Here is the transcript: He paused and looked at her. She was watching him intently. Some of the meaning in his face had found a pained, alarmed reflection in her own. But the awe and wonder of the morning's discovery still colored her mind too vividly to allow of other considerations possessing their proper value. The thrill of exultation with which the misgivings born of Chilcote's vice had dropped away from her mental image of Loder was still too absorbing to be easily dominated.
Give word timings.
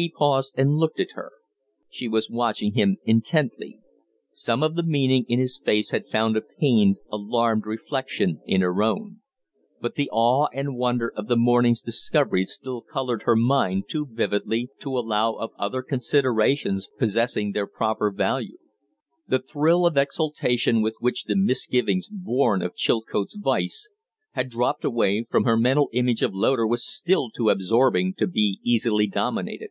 He 0.00 0.08
paused 0.16 0.54
and 0.56 0.76
looked 0.76 1.00
at 1.00 1.14
her. 1.16 1.32
She 1.90 2.06
was 2.06 2.30
watching 2.30 2.74
him 2.74 2.98
intently. 3.04 3.80
Some 4.30 4.62
of 4.62 4.76
the 4.76 4.84
meaning 4.84 5.24
in 5.26 5.40
his 5.40 5.58
face 5.58 5.90
had 5.90 6.06
found 6.06 6.36
a 6.36 6.40
pained, 6.40 6.98
alarmed 7.10 7.66
reflection 7.66 8.40
in 8.46 8.60
her 8.60 8.80
own. 8.84 9.22
But 9.80 9.96
the 9.96 10.08
awe 10.10 10.46
and 10.54 10.76
wonder 10.76 11.12
of 11.16 11.26
the 11.26 11.36
morning's 11.36 11.82
discovery 11.82 12.44
still 12.44 12.80
colored 12.80 13.24
her 13.24 13.34
mind 13.34 13.86
too 13.88 14.06
vividly 14.08 14.68
to 14.82 14.96
allow 14.96 15.32
of 15.32 15.50
other 15.58 15.82
considerations 15.82 16.86
possessing 16.96 17.50
their 17.50 17.66
proper 17.66 18.12
value. 18.12 18.58
The 19.26 19.40
thrill 19.40 19.84
of 19.84 19.96
exultation 19.96 20.80
with 20.80 20.94
which 21.00 21.24
the 21.24 21.34
misgivings 21.34 22.06
born 22.08 22.62
of 22.62 22.76
Chilcote's 22.76 23.34
vice 23.34 23.90
had 24.34 24.48
dropped 24.48 24.84
away 24.84 25.26
from 25.28 25.42
her 25.42 25.56
mental 25.56 25.90
image 25.92 26.22
of 26.22 26.32
Loder 26.34 26.68
was 26.68 26.86
still 26.86 27.30
too 27.30 27.50
absorbing 27.50 28.14
to 28.18 28.28
be 28.28 28.60
easily 28.62 29.08
dominated. 29.08 29.70